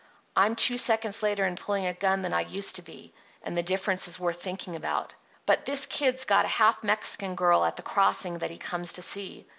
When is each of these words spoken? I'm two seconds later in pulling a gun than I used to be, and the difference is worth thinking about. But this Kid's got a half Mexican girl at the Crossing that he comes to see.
I'm 0.35 0.55
two 0.55 0.79
seconds 0.79 1.21
later 1.21 1.45
in 1.45 1.55
pulling 1.57 1.85
a 1.85 1.93
gun 1.93 2.23
than 2.23 2.33
I 2.33 2.41
used 2.41 2.77
to 2.77 2.81
be, 2.81 3.13
and 3.43 3.55
the 3.55 3.61
difference 3.61 4.07
is 4.07 4.19
worth 4.19 4.41
thinking 4.41 4.75
about. 4.75 5.13
But 5.45 5.65
this 5.65 5.85
Kid's 5.85 6.25
got 6.25 6.43
a 6.45 6.55
half 6.57 6.83
Mexican 6.83 7.35
girl 7.35 7.63
at 7.63 7.75
the 7.75 7.83
Crossing 7.83 8.39
that 8.39 8.49
he 8.49 8.57
comes 8.57 8.93
to 8.93 9.03
see. 9.03 9.45